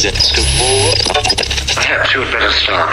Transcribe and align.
Perhaps 0.00 0.32
you 2.14 2.22
had 2.22 2.32
better 2.32 2.50
start 2.52 2.88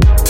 night. 0.00 0.27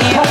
Yeah. 0.00 0.27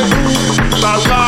Jesus 0.00 0.56
das. 0.80 1.23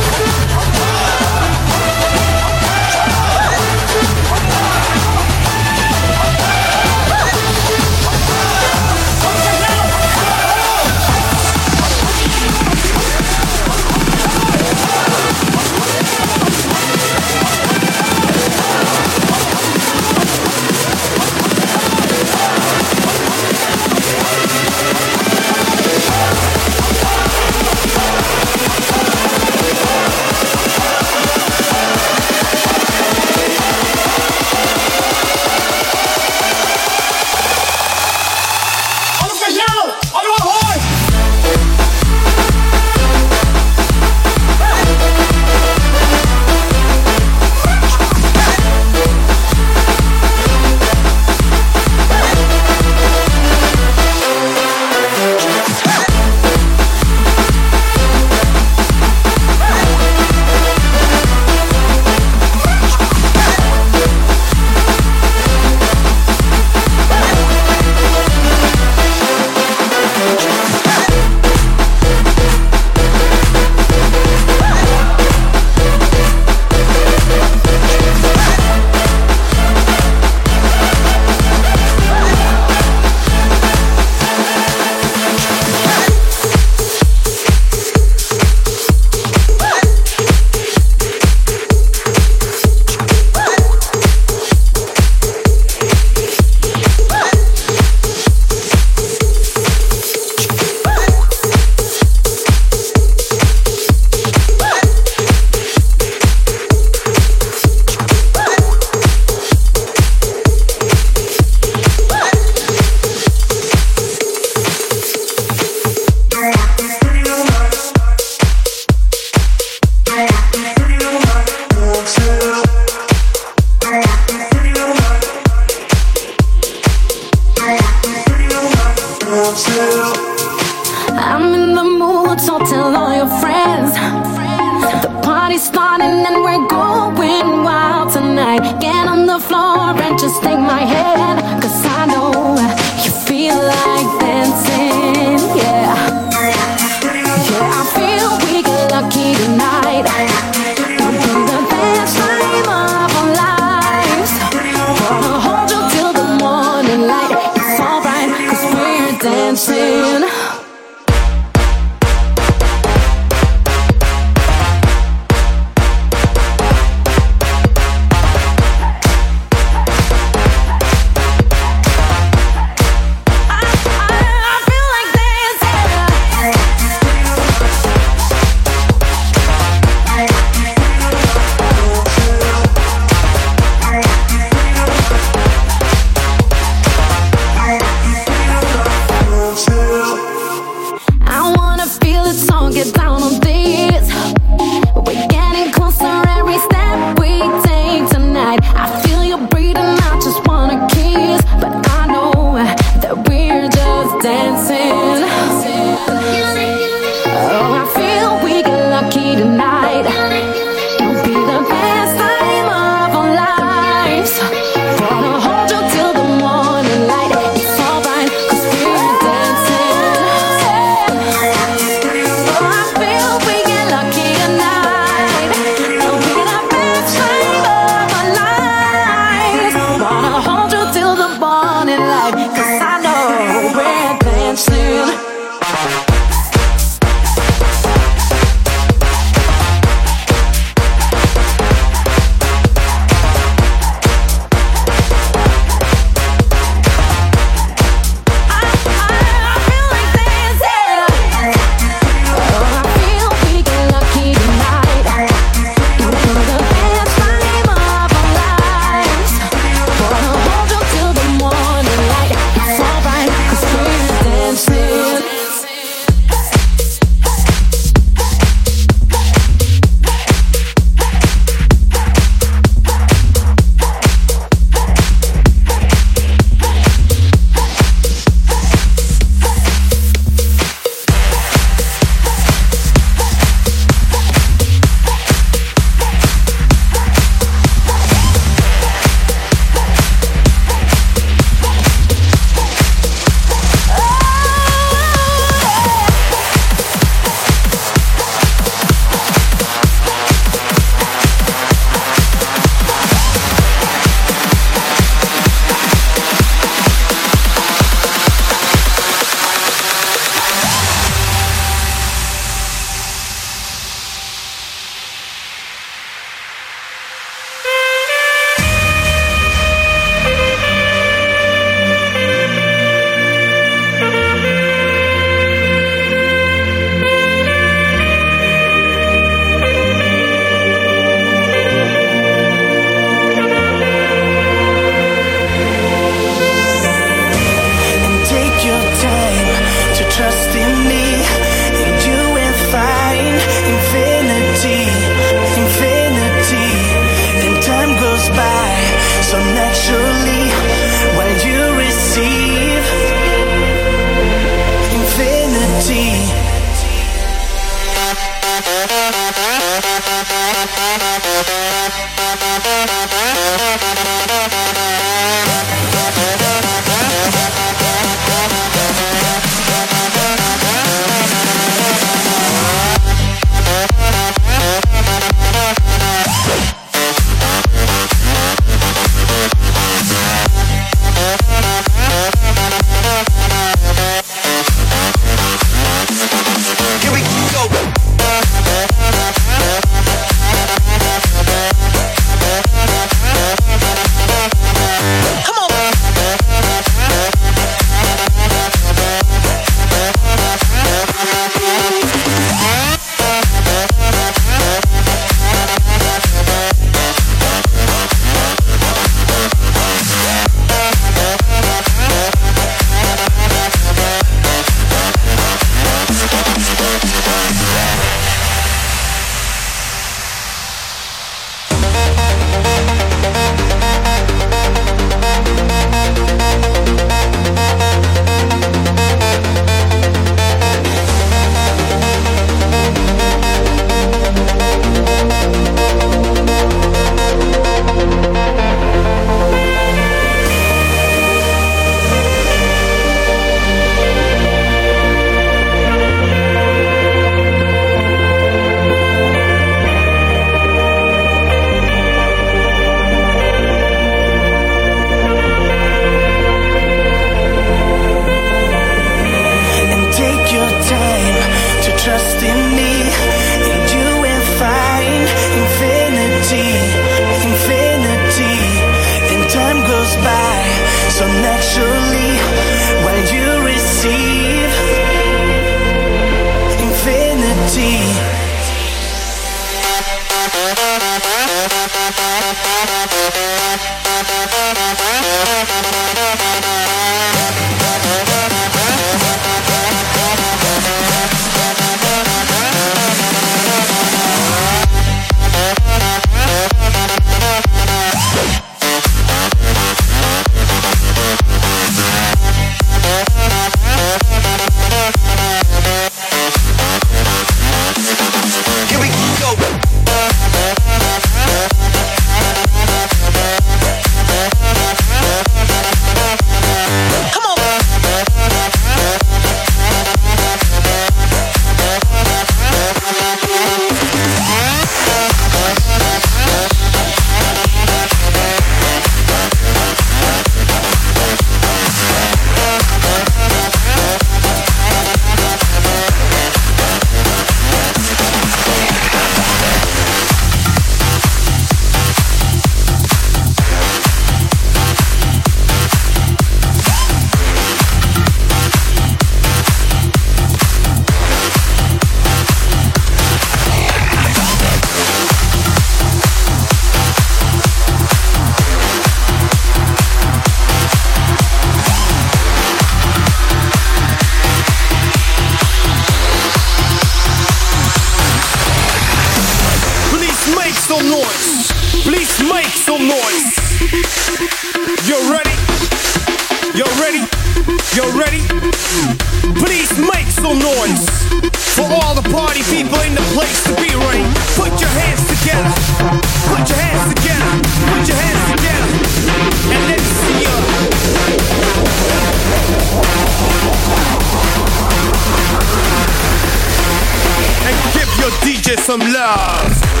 DJ 598.41 598.77
some 598.79 598.99
love. 598.99 600.00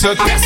se 0.00 0.39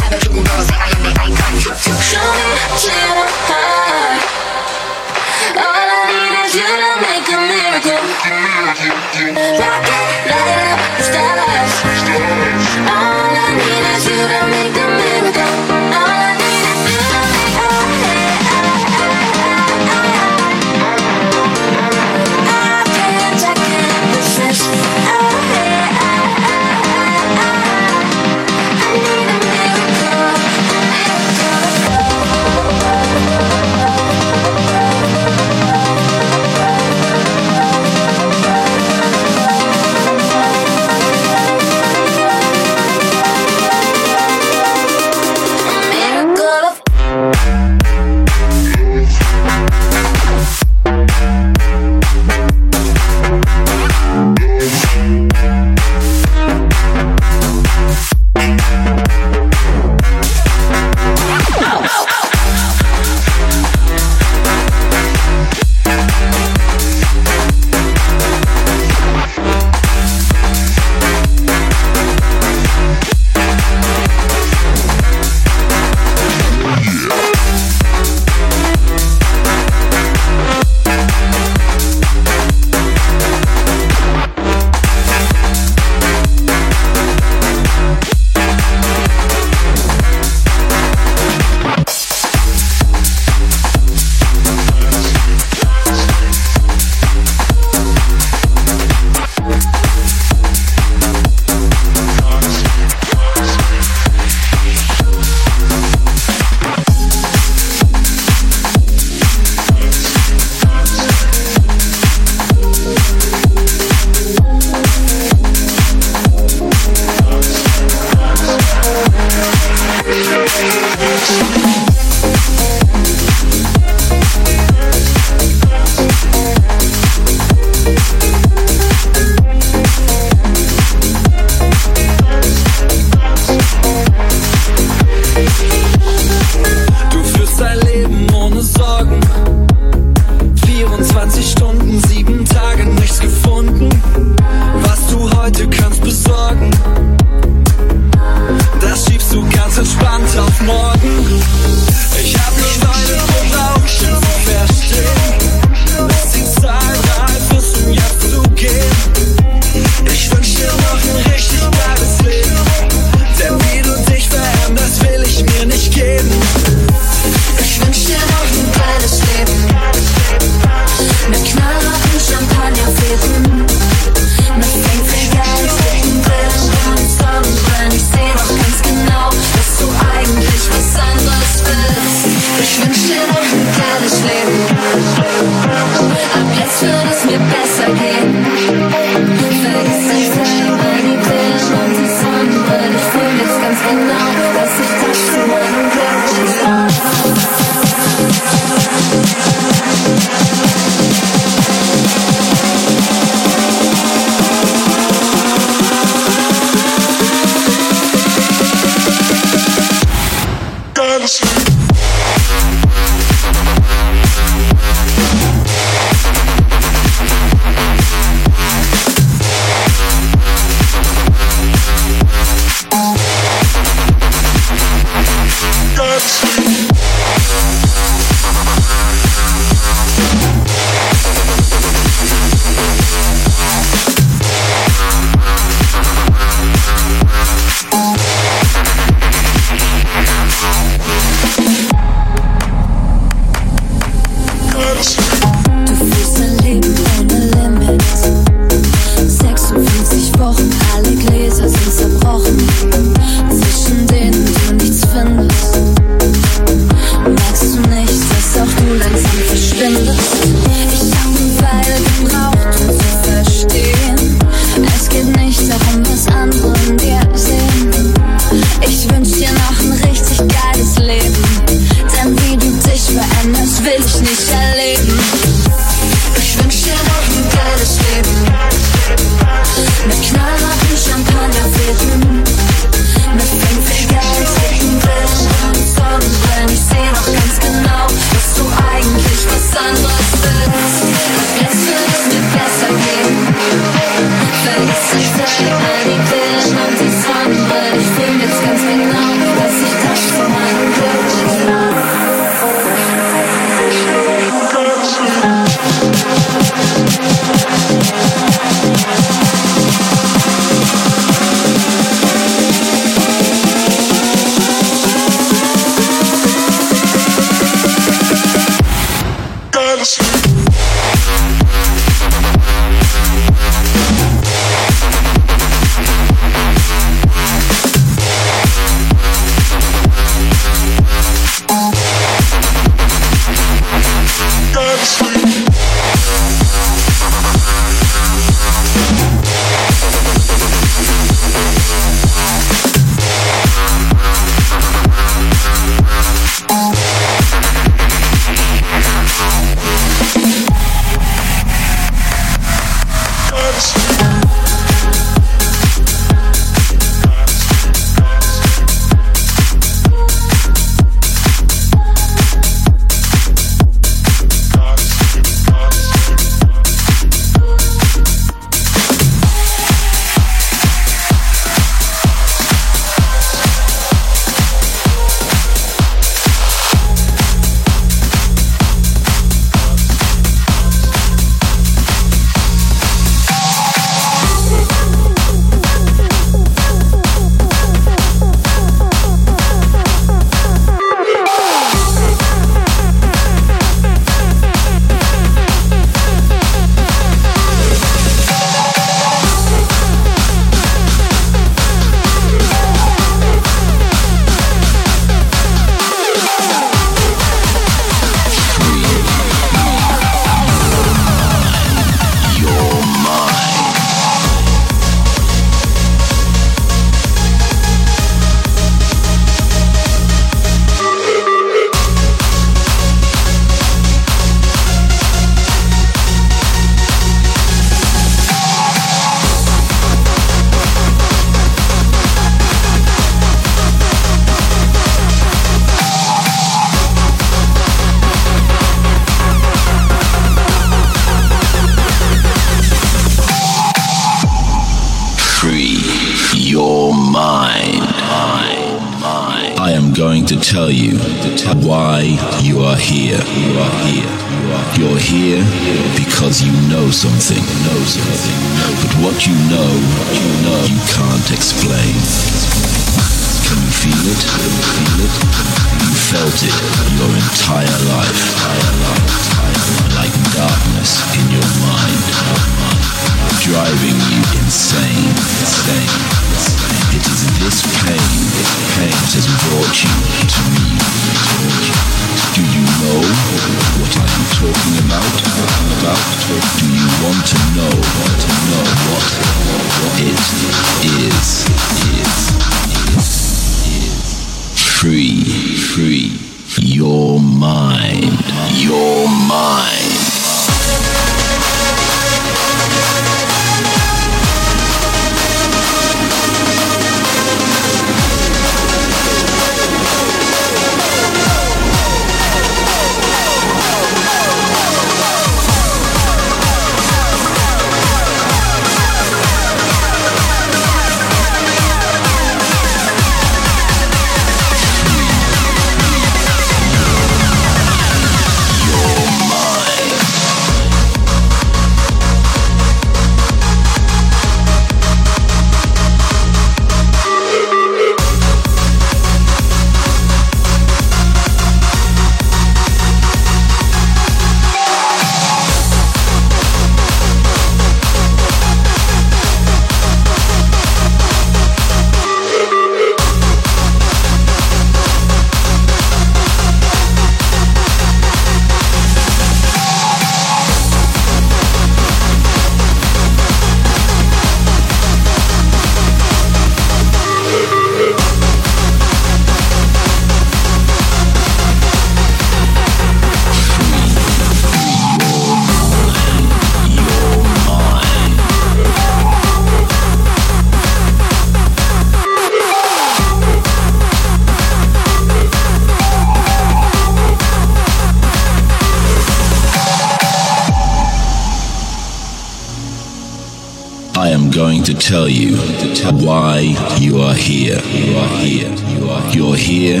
You 597.12 597.20
are 597.20 597.34
here. 597.34 597.76
You 597.92 598.16
are 598.16 598.38
here. 598.40 598.72
You 598.88 599.10
are 599.10 599.36
You're 599.36 599.54
here 599.54 600.00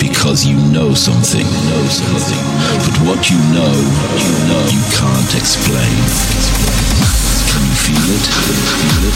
because 0.00 0.44
you 0.44 0.56
know 0.72 0.92
something. 0.92 1.46
Know 1.46 1.86
something. 1.86 2.42
But 2.82 2.98
what 3.06 3.30
you 3.30 3.38
know, 3.54 3.70
you 4.18 4.34
know 4.50 4.66
you 4.66 4.82
can't 4.90 5.34
explain. 5.38 6.02
Can 7.46 7.62
you 7.62 7.78
feel 7.78 8.10
it? 8.10 8.26
Feel 8.26 9.06
it? 9.06 9.14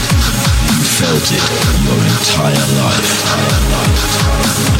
You 0.71 0.87
felt 0.87 1.27
it 1.35 1.43
your 1.83 1.99
entire 2.15 2.67
life. 2.79 4.72